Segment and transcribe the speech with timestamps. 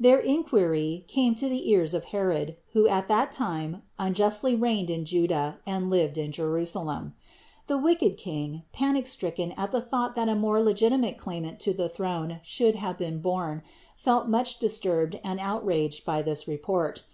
[0.00, 5.04] Their inquiry came to the ears of Herod, who at that time unjustly reigned in
[5.04, 7.14] Judea and lived in Jerusalem.
[7.68, 11.88] The wicked king, panic stricken at the thought that a more legitimate claimant to the
[11.88, 13.62] throne should have been born,
[13.96, 17.04] felt much disturbed and outraged by this report.